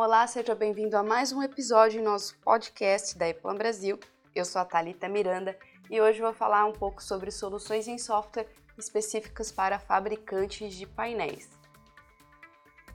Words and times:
Olá, 0.00 0.24
seja 0.28 0.54
bem-vindo 0.54 0.96
a 0.96 1.02
mais 1.02 1.32
um 1.32 1.42
episódio 1.42 2.00
em 2.00 2.04
nosso 2.04 2.38
podcast 2.38 3.18
da 3.18 3.28
Eplan 3.28 3.56
Brasil. 3.56 3.98
Eu 4.32 4.44
sou 4.44 4.62
a 4.62 4.64
Thalita 4.64 5.08
Miranda 5.08 5.58
e 5.90 6.00
hoje 6.00 6.20
vou 6.20 6.32
falar 6.32 6.64
um 6.66 6.72
pouco 6.72 7.02
sobre 7.02 7.32
soluções 7.32 7.88
em 7.88 7.98
software 7.98 8.46
específicas 8.78 9.50
para 9.50 9.80
fabricantes 9.80 10.76
de 10.76 10.86
painéis. 10.86 11.50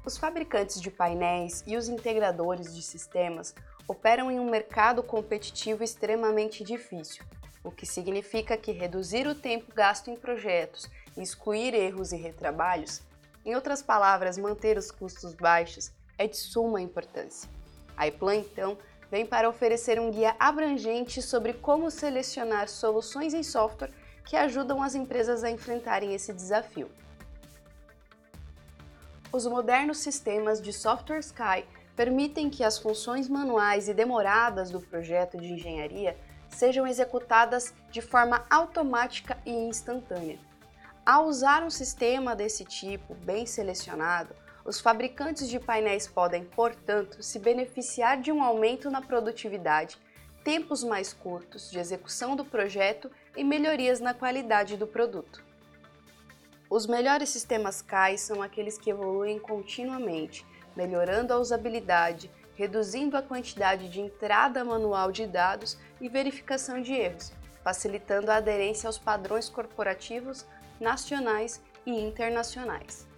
Os 0.05 0.17
fabricantes 0.17 0.79
de 0.79 0.89
painéis 0.89 1.61
e 1.67 1.75
os 1.75 1.89
integradores 1.89 2.73
de 2.73 2.81
sistemas 2.81 3.53
operam 3.85 4.31
em 4.31 4.39
um 4.39 4.49
mercado 4.49 5.03
competitivo 5.03 5.83
extremamente 5.83 6.63
difícil, 6.63 7.25
o 7.65 7.69
que 7.69 7.85
significa 7.85 8.55
que 8.55 8.71
reduzir 8.71 9.27
o 9.27 9.35
tempo 9.35 9.73
gasto 9.75 10.09
em 10.09 10.15
projetos 10.15 10.89
excluir 11.17 11.73
erros 11.73 12.13
e 12.13 12.15
retrabalhos, 12.15 13.01
em 13.45 13.55
outras 13.55 13.81
palavras, 13.81 14.37
manter 14.37 14.77
os 14.77 14.89
custos 14.89 15.33
baixos, 15.33 15.91
é 16.17 16.27
de 16.27 16.37
suma 16.37 16.81
importância. 16.81 17.49
A 17.95 18.07
iPlan, 18.07 18.35
então, 18.35 18.77
vem 19.09 19.25
para 19.25 19.47
oferecer 19.47 19.99
um 19.99 20.09
guia 20.09 20.35
abrangente 20.39 21.21
sobre 21.21 21.53
como 21.53 21.91
selecionar 21.91 22.67
soluções 22.67 23.33
em 23.33 23.43
software 23.43 23.91
que 24.25 24.35
ajudam 24.35 24.81
as 24.81 24.95
empresas 24.95 25.43
a 25.43 25.51
enfrentarem 25.51 26.13
esse 26.13 26.33
desafio. 26.33 26.89
Os 29.31 29.45
modernos 29.45 29.97
sistemas 29.97 30.61
de 30.61 30.71
software 30.71 31.19
Sky 31.19 31.65
permitem 31.95 32.49
que 32.49 32.63
as 32.63 32.77
funções 32.77 33.27
manuais 33.27 33.87
e 33.87 33.93
demoradas 33.93 34.71
do 34.71 34.79
projeto 34.79 35.37
de 35.37 35.53
engenharia 35.53 36.17
sejam 36.49 36.85
executadas 36.87 37.73
de 37.91 38.01
forma 38.01 38.45
automática 38.49 39.37
e 39.45 39.51
instantânea. 39.51 40.39
Ao 41.05 41.25
usar 41.25 41.63
um 41.63 41.69
sistema 41.69 42.35
desse 42.35 42.63
tipo 42.63 43.13
bem 43.15 43.45
selecionado, 43.45 44.35
os 44.65 44.79
fabricantes 44.79 45.49
de 45.49 45.59
painéis 45.59 46.07
podem, 46.07 46.45
portanto, 46.45 47.21
se 47.21 47.37
beneficiar 47.37 48.21
de 48.21 48.31
um 48.31 48.41
aumento 48.41 48.89
na 48.89 49.01
produtividade, 49.01 49.97
tempos 50.43 50.83
mais 50.83 51.13
curtos 51.13 51.69
de 51.69 51.79
execução 51.79 52.35
do 52.35 52.45
projeto 52.45 53.11
e 53.35 53.43
melhorias 53.43 53.99
na 53.99 54.13
qualidade 54.13 54.77
do 54.77 54.87
produto. 54.87 55.43
Os 56.69 56.87
melhores 56.87 57.29
sistemas 57.29 57.81
CAI 57.81 58.17
são 58.17 58.41
aqueles 58.41 58.77
que 58.77 58.89
evoluem 58.89 59.37
continuamente, 59.37 60.45
melhorando 60.75 61.33
a 61.33 61.39
usabilidade, 61.39 62.31
reduzindo 62.55 63.17
a 63.17 63.21
quantidade 63.21 63.89
de 63.89 63.99
entrada 63.99 64.63
manual 64.63 65.11
de 65.11 65.27
dados 65.27 65.77
e 65.99 66.07
verificação 66.07 66.81
de 66.81 66.93
erros, 66.93 67.31
facilitando 67.63 68.31
a 68.31 68.37
aderência 68.37 68.87
aos 68.87 68.97
padrões 68.97 69.49
corporativos 69.49 70.45
nacionais 70.79 71.61
e 71.85 71.91
internacionais. 71.91 73.12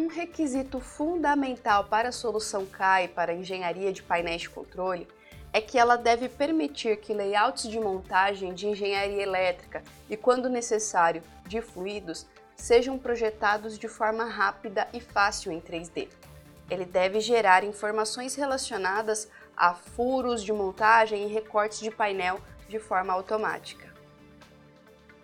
Um 0.00 0.06
requisito 0.06 0.80
fundamental 0.80 1.84
para 1.84 2.08
a 2.08 2.12
solução 2.12 2.64
CAI 2.64 3.06
para 3.06 3.34
engenharia 3.34 3.92
de 3.92 4.02
painéis 4.02 4.40
de 4.40 4.48
controle 4.48 5.06
é 5.52 5.60
que 5.60 5.78
ela 5.78 5.94
deve 5.94 6.26
permitir 6.26 6.96
que 6.96 7.12
layouts 7.12 7.68
de 7.68 7.78
montagem 7.78 8.54
de 8.54 8.66
engenharia 8.66 9.22
elétrica 9.22 9.82
e, 10.08 10.16
quando 10.16 10.48
necessário, 10.48 11.22
de 11.46 11.60
fluidos 11.60 12.26
sejam 12.56 12.98
projetados 12.98 13.78
de 13.78 13.88
forma 13.88 14.24
rápida 14.24 14.88
e 14.94 15.00
fácil 15.00 15.52
em 15.52 15.60
3D. 15.60 16.08
Ele 16.70 16.86
deve 16.86 17.20
gerar 17.20 17.62
informações 17.62 18.34
relacionadas 18.34 19.28
a 19.54 19.74
furos 19.74 20.42
de 20.42 20.50
montagem 20.50 21.24
e 21.24 21.30
recortes 21.30 21.78
de 21.78 21.90
painel 21.90 22.40
de 22.70 22.78
forma 22.78 23.12
automática. 23.12 23.89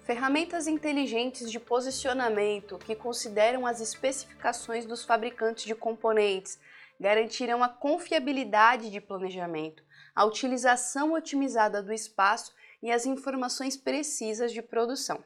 Ferramentas 0.06 0.68
inteligentes 0.68 1.50
de 1.50 1.58
posicionamento 1.58 2.78
que 2.78 2.94
consideram 2.94 3.66
as 3.66 3.80
especificações 3.80 4.86
dos 4.86 5.04
fabricantes 5.04 5.64
de 5.64 5.74
componentes 5.74 6.60
garantirão 7.00 7.60
a 7.60 7.68
confiabilidade 7.68 8.88
de 8.88 9.00
planejamento, 9.00 9.82
a 10.14 10.24
utilização 10.24 11.14
otimizada 11.14 11.82
do 11.82 11.92
espaço 11.92 12.54
e 12.80 12.92
as 12.92 13.04
informações 13.04 13.76
precisas 13.76 14.52
de 14.52 14.62
produção. 14.62 15.24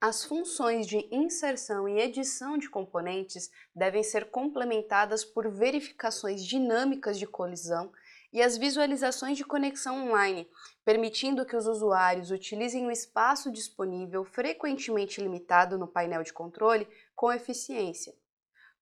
As 0.00 0.24
funções 0.24 0.86
de 0.86 1.06
inserção 1.12 1.86
e 1.86 2.00
edição 2.00 2.56
de 2.56 2.70
componentes 2.70 3.50
devem 3.74 4.02
ser 4.02 4.30
complementadas 4.30 5.22
por 5.22 5.50
verificações 5.50 6.42
dinâmicas 6.42 7.18
de 7.18 7.26
colisão 7.26 7.92
e 8.32 8.42
as 8.42 8.56
visualizações 8.56 9.36
de 9.36 9.44
conexão 9.44 10.08
online, 10.08 10.48
permitindo 10.84 11.44
que 11.44 11.56
os 11.56 11.66
usuários 11.66 12.30
utilizem 12.30 12.86
o 12.86 12.90
espaço 12.90 13.50
disponível 13.50 14.24
frequentemente 14.24 15.20
limitado 15.20 15.78
no 15.78 15.86
painel 15.86 16.22
de 16.22 16.32
controle 16.32 16.88
com 17.14 17.32
eficiência. 17.32 18.14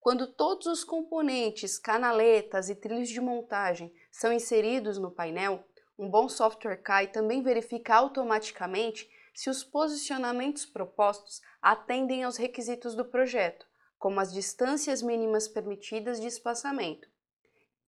Quando 0.00 0.26
todos 0.26 0.66
os 0.66 0.84
componentes, 0.84 1.78
canaletas 1.78 2.68
e 2.68 2.74
trilhos 2.74 3.08
de 3.08 3.20
montagem 3.20 3.90
são 4.10 4.32
inseridos 4.32 4.98
no 4.98 5.10
painel, 5.10 5.64
um 5.98 6.10
bom 6.10 6.28
software 6.28 6.82
CAI 6.82 7.06
também 7.06 7.42
verifica 7.42 7.94
automaticamente 7.94 9.08
se 9.32 9.48
os 9.48 9.64
posicionamentos 9.64 10.66
propostos 10.66 11.40
atendem 11.62 12.22
aos 12.22 12.36
requisitos 12.36 12.94
do 12.94 13.04
projeto, 13.04 13.66
como 13.98 14.20
as 14.20 14.32
distâncias 14.32 15.00
mínimas 15.00 15.48
permitidas 15.48 16.20
de 16.20 16.26
espaçamento. 16.26 17.08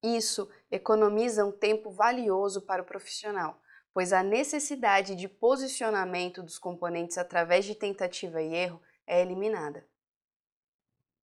Isso 0.03 0.49
economiza 0.71 1.45
um 1.45 1.53
tempo 1.53 1.91
valioso 1.91 2.63
para 2.63 2.83
o 2.83 2.87
profissional, 2.87 3.61
pois 3.93 4.13
a 4.13 4.23
necessidade 4.23 5.15
de 5.15 5.29
posicionamento 5.29 6.43
dos 6.43 6.59
componentes 6.59 7.17
através 7.17 7.65
de 7.65 7.75
tentativa 7.75 8.43
e 8.43 8.55
erro 8.55 8.81
é 9.07 9.21
eliminada. 9.21 9.87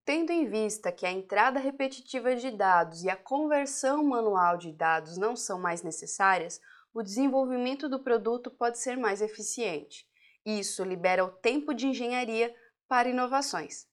Tendo 0.05 0.31
em 0.31 0.45
vista 0.45 0.91
que 0.91 1.05
a 1.05 1.11
entrada 1.11 1.59
repetitiva 1.59 2.35
de 2.35 2.51
dados 2.51 3.03
e 3.03 3.09
a 3.09 3.15
conversão 3.15 4.03
manual 4.03 4.57
de 4.57 4.71
dados 4.71 5.17
não 5.17 5.35
são 5.35 5.59
mais 5.59 5.81
necessárias, 5.81 6.59
o 6.93 7.01
desenvolvimento 7.01 7.87
do 7.87 8.03
produto 8.03 8.51
pode 8.51 8.79
ser 8.79 8.97
mais 8.97 9.21
eficiente. 9.21 10.05
Isso 10.45 10.83
libera 10.83 11.23
o 11.23 11.31
tempo 11.31 11.73
de 11.73 11.87
engenharia 11.87 12.53
para 12.87 13.09
inovações. 13.09 13.87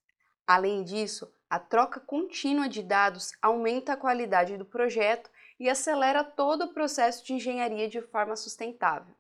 Além 0.45 0.83
disso, 0.83 1.33
a 1.51 1.59
troca 1.59 1.99
contínua 1.99 2.69
de 2.69 2.81
dados 2.81 3.33
aumenta 3.43 3.95
a 3.95 3.97
qualidade 3.97 4.57
do 4.57 4.65
projeto 4.65 5.29
e 5.59 5.69
acelera 5.69 6.23
todo 6.23 6.67
o 6.67 6.73
processo 6.73 7.27
de 7.27 7.35
engenharia 7.35 7.89
de 7.89 8.01
forma 8.01 8.37
sustentável. 8.37 9.13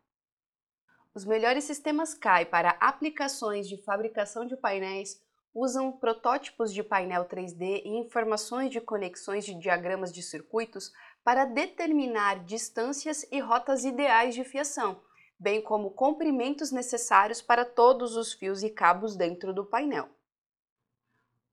Os 1.13 1.25
melhores 1.25 1.65
sistemas 1.65 2.15
CAI 2.15 2.47
para 2.47 2.77
aplicações 2.79 3.69
de 3.69 3.83
fabricação 3.83 4.47
de 4.47 4.57
painéis 4.57 5.21
usam 5.53 5.91
protótipos 5.91 6.73
de 6.73 6.85
painel 6.85 7.25
3D 7.25 7.83
e 7.85 7.89
informações 7.99 8.71
de 8.71 8.81
conexões 8.81 9.45
de 9.45 9.53
diagramas 9.55 10.12
de 10.12 10.23
circuitos 10.23 10.93
para 11.25 11.45
determinar 11.45 12.45
distâncias 12.45 13.27
e 13.33 13.41
rotas 13.41 13.85
ideais 13.85 14.37
de 14.37 14.45
fiação, 14.45 15.03
bem 15.37 15.61
como 15.61 15.91
comprimentos 15.91 16.71
necessários 16.71 17.43
para 17.43 17.65
todos 17.65 18.15
os 18.15 18.33
fios 18.33 18.62
e 18.62 18.71
cabos 18.71 19.17
dentro 19.17 19.53
do 19.53 19.65
painel. 19.65 20.09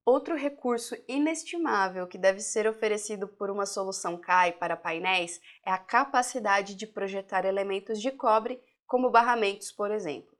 Outro 0.09 0.37
recurso 0.37 0.95
inestimável 1.05 2.07
que 2.07 2.17
deve 2.17 2.39
ser 2.39 2.65
oferecido 2.65 3.27
por 3.27 3.49
uma 3.49 3.65
solução 3.65 4.15
CAI 4.17 4.53
para 4.53 4.77
painéis 4.77 5.41
é 5.65 5.69
a 5.69 5.77
capacidade 5.77 6.75
de 6.75 6.87
projetar 6.87 7.43
elementos 7.43 8.01
de 8.01 8.09
cobre, 8.09 8.57
como 8.85 9.09
barramentos, 9.09 9.69
por 9.69 9.91
exemplo. 9.91 10.33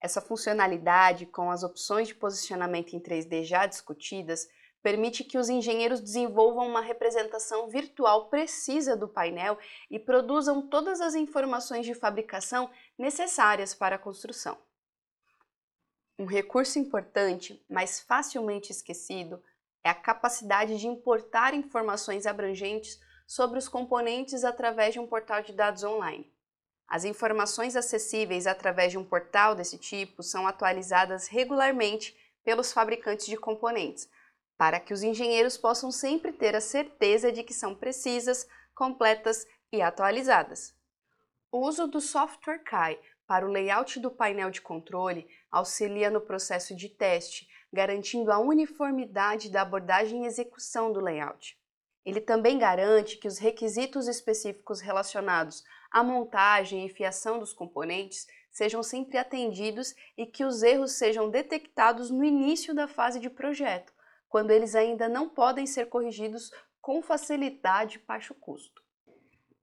Essa 0.00 0.20
funcionalidade, 0.20 1.24
com 1.24 1.52
as 1.52 1.62
opções 1.62 2.08
de 2.08 2.16
posicionamento 2.16 2.96
em 2.96 3.00
3D 3.00 3.44
já 3.44 3.64
discutidas, 3.64 4.48
permite 4.82 5.22
que 5.22 5.38
os 5.38 5.48
engenheiros 5.48 6.00
desenvolvam 6.00 6.66
uma 6.66 6.80
representação 6.80 7.68
virtual 7.68 8.28
precisa 8.28 8.96
do 8.96 9.06
painel 9.06 9.56
e 9.88 10.00
produzam 10.00 10.68
todas 10.68 11.00
as 11.00 11.14
informações 11.14 11.86
de 11.86 11.94
fabricação 11.94 12.68
necessárias 12.98 13.72
para 13.72 13.94
a 13.94 14.00
construção. 14.00 14.58
Um 16.18 16.24
recurso 16.24 16.78
importante, 16.78 17.62
mas 17.68 18.00
facilmente 18.00 18.72
esquecido, 18.72 19.42
é 19.84 19.90
a 19.90 19.94
capacidade 19.94 20.78
de 20.78 20.86
importar 20.86 21.52
informações 21.52 22.26
abrangentes 22.26 22.98
sobre 23.26 23.58
os 23.58 23.68
componentes 23.68 24.42
através 24.42 24.94
de 24.94 25.00
um 25.00 25.06
portal 25.06 25.42
de 25.42 25.52
dados 25.52 25.84
online. 25.84 26.32
As 26.88 27.04
informações 27.04 27.76
acessíveis 27.76 28.46
através 28.46 28.92
de 28.92 28.98
um 28.98 29.04
portal 29.04 29.54
desse 29.54 29.76
tipo 29.76 30.22
são 30.22 30.46
atualizadas 30.46 31.28
regularmente 31.28 32.16
pelos 32.42 32.72
fabricantes 32.72 33.26
de 33.26 33.36
componentes, 33.36 34.08
para 34.56 34.80
que 34.80 34.94
os 34.94 35.02
engenheiros 35.02 35.58
possam 35.58 35.90
sempre 35.90 36.32
ter 36.32 36.56
a 36.56 36.60
certeza 36.60 37.30
de 37.30 37.42
que 37.42 37.52
são 37.52 37.74
precisas, 37.74 38.48
completas 38.74 39.46
e 39.70 39.82
atualizadas. 39.82 40.74
O 41.50 41.58
uso 41.58 41.86
do 41.86 42.00
software 42.00 42.60
CAI 42.60 42.98
para 43.26 43.46
o 43.46 43.50
layout 43.50 43.98
do 43.98 44.10
painel 44.10 44.50
de 44.50 44.60
controle 44.60 45.28
auxilia 45.50 46.10
no 46.10 46.20
processo 46.20 46.74
de 46.74 46.88
teste, 46.88 47.48
garantindo 47.72 48.30
a 48.30 48.38
uniformidade 48.38 49.50
da 49.50 49.62
abordagem 49.62 50.24
e 50.24 50.26
execução 50.26 50.92
do 50.92 51.00
layout. 51.00 51.58
Ele 52.04 52.20
também 52.20 52.56
garante 52.56 53.16
que 53.16 53.26
os 53.26 53.38
requisitos 53.38 54.06
específicos 54.06 54.80
relacionados 54.80 55.64
à 55.90 56.04
montagem 56.04 56.86
e 56.86 56.88
fiação 56.88 57.38
dos 57.38 57.52
componentes 57.52 58.26
sejam 58.52 58.82
sempre 58.82 59.18
atendidos 59.18 59.94
e 60.16 60.24
que 60.24 60.44
os 60.44 60.62
erros 60.62 60.92
sejam 60.92 61.28
detectados 61.28 62.10
no 62.10 62.24
início 62.24 62.74
da 62.74 62.86
fase 62.86 63.18
de 63.18 63.28
projeto, 63.28 63.92
quando 64.28 64.50
eles 64.50 64.74
ainda 64.74 65.08
não 65.08 65.28
podem 65.28 65.66
ser 65.66 65.86
corrigidos 65.86 66.50
com 66.80 67.02
facilidade 67.02 67.98
e 67.98 68.06
baixo 68.06 68.34
custo. 68.34 68.80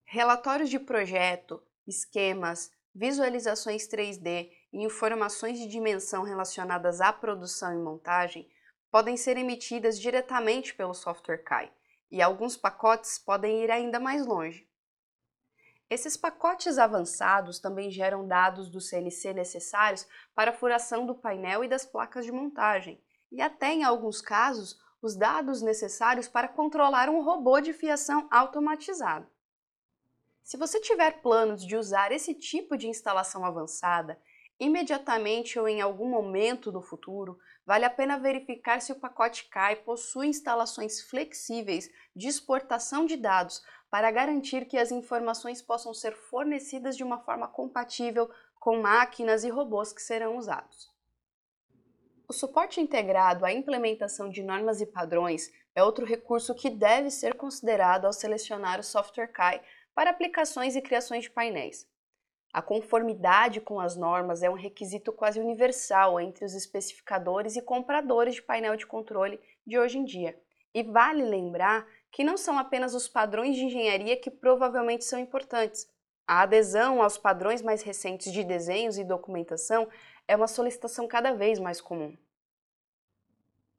Relatórios 0.04 0.70
de 0.70 0.78
projeto, 0.78 1.64
esquemas, 1.88 2.70
visualizações 2.94 3.88
3D 3.88 4.52
e 4.72 4.84
informações 4.84 5.58
de 5.58 5.68
dimensão 5.68 6.24
relacionadas 6.24 7.02
à 7.02 7.12
produção 7.12 7.74
e 7.74 7.78
montagem 7.78 8.48
podem 8.92 9.18
ser 9.18 9.38
emitidas 9.38 10.00
diretamente 10.00 10.76
pelo 10.76 10.94
software 10.94 11.40
CAI, 11.40 11.72
e 12.12 12.22
alguns 12.22 12.56
pacotes 12.56 13.18
podem 13.18 13.64
ir 13.64 13.72
ainda 13.72 14.00
mais 14.00 14.26
longe. 14.26 14.70
Esses 15.90 16.16
pacotes 16.16 16.78
avançados 16.78 17.60
também 17.60 17.90
geram 17.90 18.28
dados 18.28 18.70
do 18.70 18.80
CNC 18.80 19.34
necessários 19.34 20.08
para 20.34 20.52
a 20.52 20.54
furação 20.54 21.06
do 21.06 21.16
painel 21.16 21.64
e 21.64 21.68
das 21.68 21.86
placas 21.86 22.26
de 22.26 22.32
montagem, 22.32 23.04
e 23.32 23.42
até 23.42 23.74
em 23.74 23.84
alguns 23.84 24.22
casos, 24.22 24.80
os 25.02 25.16
dados 25.16 25.62
necessários 25.62 26.28
para 26.28 26.48
controlar 26.48 27.10
um 27.10 27.22
robô 27.22 27.60
de 27.60 27.74
fiação 27.74 28.28
automatizado. 28.32 29.28
Se 30.44 30.58
você 30.58 30.80
tiver 30.80 31.22
planos 31.22 31.66
de 31.66 31.78
usar 31.78 32.12
esse 32.12 32.34
tipo 32.34 32.78
de 32.78 32.88
instalação 32.88 33.46
avançada, 33.46 34.20
imediatamente 34.60 35.58
ou 35.58 35.68
em 35.68 35.82
algum 35.82 36.10
momento 36.10 36.70
do 36.70 36.82
futuro, 36.82 37.40
vale 37.66 37.86
a 37.86 37.90
pena 37.90 38.20
verificar 38.20 38.82
se 38.82 38.92
o 38.92 39.00
pacote 39.00 39.48
CAI 39.50 39.78
possui 39.78 40.28
instalações 40.28 41.02
flexíveis 41.02 41.90
de 42.14 42.28
exportação 42.28 43.06
de 43.06 43.16
dados 43.16 43.64
para 43.90 44.12
garantir 44.12 44.66
que 44.66 44.78
as 44.78 44.92
informações 44.92 45.62
possam 45.62 45.94
ser 45.94 46.14
fornecidas 46.14 46.98
de 46.98 47.04
uma 47.04 47.20
forma 47.20 47.48
compatível 47.48 48.30
com 48.60 48.82
máquinas 48.82 49.46
e 49.46 49.50
robôs 49.50 49.94
que 49.94 50.02
serão 50.02 50.38
usados. 50.38 50.92
O 52.28 52.34
suporte 52.34 52.82
integrado 52.82 53.46
à 53.46 53.52
implementação 53.52 54.30
de 54.30 54.44
normas 54.44 54.82
e 54.82 54.86
padrões 54.86 55.52
é 55.76 55.84
outro 55.84 56.06
recurso 56.06 56.54
que 56.54 56.70
deve 56.70 57.10
ser 57.10 57.36
considerado 57.36 58.06
ao 58.06 58.14
selecionar 58.14 58.80
o 58.80 58.84
software 58.84 59.28
CAI 59.28 59.62
para 59.94 60.10
aplicações 60.10 60.76
e 60.76 60.82
criações 60.82 61.24
de 61.24 61.30
painéis. 61.30 61.88
A 62.54 62.62
conformidade 62.62 63.60
com 63.60 63.80
as 63.80 63.96
normas 63.96 64.44
é 64.44 64.50
um 64.50 64.54
requisito 64.54 65.12
quase 65.12 65.40
universal 65.40 66.20
entre 66.20 66.46
os 66.46 66.54
especificadores 66.54 67.56
e 67.56 67.62
compradores 67.62 68.36
de 68.36 68.44
painel 68.44 68.76
de 68.76 68.86
controle 68.86 69.40
de 69.66 69.80
hoje 69.80 69.98
em 69.98 70.06
dia. 70.06 70.40
E 70.72 70.84
vale 70.84 71.24
lembrar 71.24 71.88
que 72.12 72.24
não 72.24 72.38
são 72.38 72.60
apenas 72.60 72.94
os 72.94 73.08
padrões 73.08 73.56
de 73.56 73.66
engenharia 73.66 74.16
que 74.16 74.30
provavelmente 74.30 75.04
são 75.04 75.18
importantes. 75.18 75.92
A 76.28 76.42
adesão 76.42 77.02
aos 77.02 77.18
padrões 77.18 77.62
mais 77.62 77.82
recentes 77.82 78.32
de 78.32 78.44
desenhos 78.44 79.00
e 79.00 79.04
documentação 79.04 79.90
é 80.28 80.36
uma 80.36 80.48
solicitação 80.48 81.08
cada 81.08 81.34
vez 81.34 81.60
mais 81.60 81.82
comum. 81.82 82.16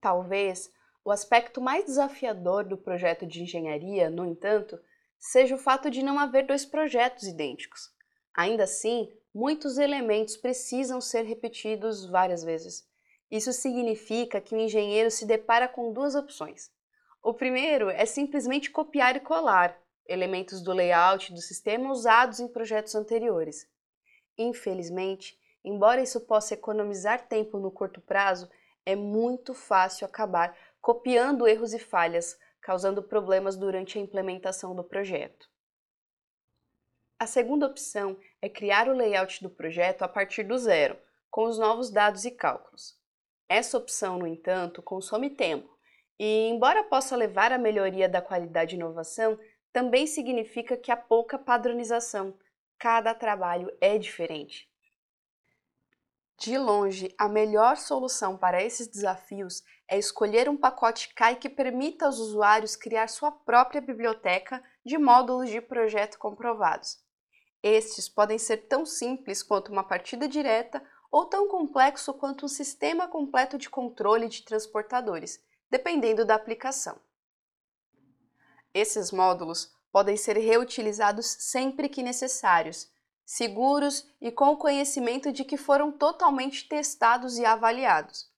Talvez 0.00 0.70
o 1.04 1.10
aspecto 1.10 1.60
mais 1.60 1.84
desafiador 1.84 2.64
do 2.64 2.76
projeto 2.76 3.24
de 3.24 3.42
engenharia, 3.42 4.10
no 4.10 4.26
entanto, 4.26 4.78
seja 5.18 5.54
o 5.54 5.58
fato 5.58 5.90
de 5.90 6.02
não 6.02 6.18
haver 6.18 6.46
dois 6.46 6.64
projetos 6.64 7.24
idênticos. 7.24 7.90
Ainda 8.36 8.64
assim, 8.64 9.12
muitos 9.34 9.78
elementos 9.78 10.36
precisam 10.36 11.00
ser 11.00 11.22
repetidos 11.22 12.06
várias 12.06 12.42
vezes. 12.42 12.86
Isso 13.30 13.52
significa 13.52 14.40
que 14.40 14.54
o 14.54 14.58
engenheiro 14.58 15.10
se 15.10 15.26
depara 15.26 15.66
com 15.66 15.92
duas 15.92 16.14
opções. 16.14 16.70
O 17.22 17.32
primeiro 17.32 17.88
é 17.88 18.04
simplesmente 18.04 18.70
copiar 18.70 19.16
e 19.16 19.20
colar 19.20 19.80
elementos 20.06 20.62
do 20.62 20.72
layout 20.72 21.32
do 21.32 21.40
sistema 21.40 21.90
usados 21.90 22.38
em 22.38 22.48
projetos 22.48 22.94
anteriores. 22.94 23.66
Infelizmente, 24.36 25.38
embora 25.64 26.02
isso 26.02 26.20
possa 26.20 26.54
economizar 26.54 27.26
tempo 27.26 27.58
no 27.58 27.70
curto 27.70 28.00
prazo, 28.00 28.48
é 28.84 28.94
muito 28.94 29.54
fácil 29.54 30.04
acabar 30.04 30.56
copiando 30.80 31.48
erros 31.48 31.72
e 31.72 31.78
falhas, 31.78 32.38
causando 32.64 33.02
problemas 33.02 33.56
durante 33.56 33.98
a 33.98 34.00
implementação 34.00 34.74
do 34.74 34.82
projeto. 34.82 35.50
A 37.18 37.26
segunda 37.26 37.66
opção 37.66 38.18
é 38.40 38.48
criar 38.48 38.88
o 38.88 38.96
layout 38.96 39.42
do 39.42 39.50
projeto 39.50 40.00
a 40.00 40.08
partir 40.08 40.44
do 40.44 40.56
zero, 40.56 40.98
com 41.30 41.44
os 41.44 41.58
novos 41.58 41.90
dados 41.90 42.24
e 42.24 42.30
cálculos. 42.30 42.98
Essa 43.46 43.76
opção, 43.76 44.18
no 44.18 44.26
entanto, 44.26 44.82
consome 44.82 45.28
tempo 45.28 45.68
e, 46.18 46.48
embora 46.48 46.82
possa 46.84 47.14
levar 47.14 47.52
à 47.52 47.58
melhoria 47.58 48.08
da 48.08 48.22
qualidade 48.22 48.74
e 48.74 48.78
inovação, 48.78 49.38
também 49.70 50.06
significa 50.06 50.74
que 50.74 50.90
há 50.90 50.96
pouca 50.96 51.38
padronização. 51.38 52.34
Cada 52.78 53.14
trabalho 53.14 53.70
é 53.78 53.98
diferente. 53.98 54.72
De 56.36 56.58
longe, 56.58 57.14
a 57.16 57.28
melhor 57.28 57.76
solução 57.76 58.36
para 58.36 58.62
esses 58.62 58.86
desafios 58.88 59.62
é 59.88 59.98
escolher 59.98 60.48
um 60.48 60.56
pacote 60.56 61.14
CAI 61.14 61.36
que 61.36 61.48
permita 61.48 62.06
aos 62.06 62.18
usuários 62.18 62.74
criar 62.76 63.08
sua 63.08 63.30
própria 63.30 63.80
biblioteca 63.80 64.62
de 64.84 64.98
módulos 64.98 65.48
de 65.48 65.60
projeto 65.60 66.18
comprovados. 66.18 66.98
Estes 67.62 68.08
podem 68.08 68.38
ser 68.38 68.68
tão 68.68 68.84
simples 68.84 69.42
quanto 69.42 69.72
uma 69.72 69.84
partida 69.84 70.28
direta 70.28 70.82
ou 71.10 71.26
tão 71.26 71.48
complexo 71.48 72.12
quanto 72.12 72.44
um 72.44 72.48
sistema 72.48 73.06
completo 73.06 73.56
de 73.56 73.70
controle 73.70 74.28
de 74.28 74.42
transportadores, 74.42 75.40
dependendo 75.70 76.24
da 76.24 76.34
aplicação. 76.34 76.98
Esses 78.74 79.12
módulos 79.12 79.72
podem 79.92 80.16
ser 80.16 80.36
reutilizados 80.36 81.26
sempre 81.38 81.88
que 81.88 82.02
necessários, 82.02 82.90
seguros 83.24 84.06
e 84.20 84.30
com 84.30 84.50
o 84.50 84.56
conhecimento 84.56 85.32
de 85.32 85.44
que 85.44 85.56
foram 85.56 85.90
totalmente 85.90 86.68
testados 86.68 87.38
e 87.38 87.44
avaliados. 87.44 88.30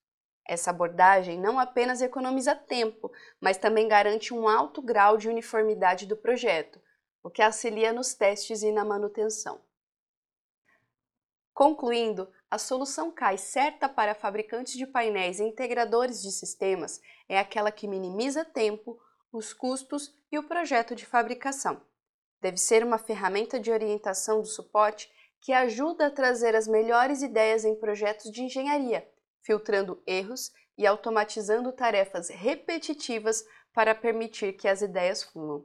Essa 0.46 0.70
abordagem 0.70 1.40
não 1.40 1.58
apenas 1.58 2.00
economiza 2.00 2.54
tempo, 2.54 3.10
mas 3.40 3.56
também 3.56 3.88
garante 3.88 4.32
um 4.32 4.48
alto 4.48 4.80
grau 4.80 5.16
de 5.16 5.28
uniformidade 5.28 6.06
do 6.06 6.16
projeto, 6.16 6.80
o 7.22 7.28
que 7.28 7.42
auxilia 7.42 7.92
nos 7.92 8.14
testes 8.14 8.62
e 8.62 8.70
na 8.70 8.84
manutenção. 8.84 9.60
Concluindo, 11.52 12.30
a 12.48 12.58
solução 12.58 13.10
CAI 13.10 13.38
certa 13.38 13.88
para 13.88 14.14
fabricantes 14.14 14.74
de 14.74 14.86
painéis 14.86 15.40
e 15.40 15.42
integradores 15.42 16.22
de 16.22 16.30
sistemas 16.30 17.00
é 17.28 17.38
aquela 17.38 17.72
que 17.72 17.88
minimiza 17.88 18.44
tempo, 18.44 19.00
os 19.32 19.52
custos 19.52 20.14
e 20.30 20.38
o 20.38 20.44
projeto 20.44 20.94
de 20.94 21.04
fabricação. 21.04 21.82
Deve 22.40 22.58
ser 22.58 22.84
uma 22.84 22.98
ferramenta 22.98 23.58
de 23.58 23.70
orientação 23.70 24.40
do 24.40 24.46
suporte 24.46 25.10
que 25.40 25.52
ajuda 25.52 26.06
a 26.06 26.10
trazer 26.10 26.54
as 26.54 26.66
melhores 26.66 27.22
ideias 27.22 27.64
em 27.64 27.74
projetos 27.74 28.30
de 28.30 28.42
engenharia, 28.42 29.08
filtrando 29.42 30.02
erros 30.06 30.52
e 30.76 30.86
automatizando 30.86 31.72
tarefas 31.72 32.28
repetitivas 32.28 33.44
para 33.72 33.94
permitir 33.94 34.54
que 34.54 34.68
as 34.68 34.82
ideias 34.82 35.22
fluam. 35.22 35.64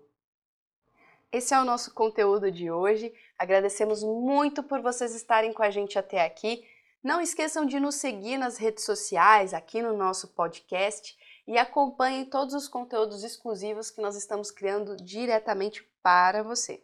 Esse 1.32 1.54
é 1.54 1.60
o 1.60 1.66
nosso 1.66 1.94
conteúdo 1.94 2.52
de 2.52 2.70
hoje. 2.70 3.14
Agradecemos 3.38 4.04
muito 4.04 4.62
por 4.62 4.82
vocês 4.82 5.16
estarem 5.16 5.54
com 5.54 5.64
a 5.64 5.70
gente 5.70 5.98
até 5.98 6.26
aqui. 6.26 6.64
Não 7.02 7.22
esqueçam 7.22 7.66
de 7.66 7.80
nos 7.80 7.96
seguir 7.96 8.38
nas 8.38 8.58
redes 8.58 8.84
sociais, 8.84 9.54
aqui 9.54 9.82
no 9.82 9.96
nosso 9.96 10.28
podcast 10.36 11.18
e 11.48 11.58
acompanhem 11.58 12.26
todos 12.26 12.54
os 12.54 12.68
conteúdos 12.68 13.24
exclusivos 13.24 13.90
que 13.90 14.02
nós 14.02 14.16
estamos 14.16 14.52
criando 14.52 14.96
diretamente 14.98 15.84
para 16.04 16.44
você. 16.44 16.84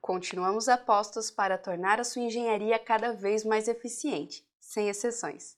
Continuamos 0.00 0.68
apostos 0.68 1.30
para 1.30 1.58
tornar 1.58 2.00
a 2.00 2.04
sua 2.04 2.22
engenharia 2.22 2.78
cada 2.78 3.12
vez 3.12 3.44
mais 3.44 3.68
eficiente, 3.68 4.48
sem 4.58 4.88
exceções. 4.88 5.57